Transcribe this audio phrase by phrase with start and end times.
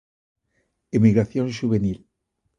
[0.97, 1.99] Emigración xuvenil.